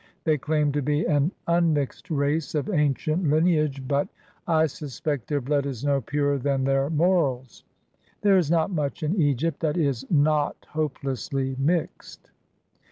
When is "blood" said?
5.41-5.67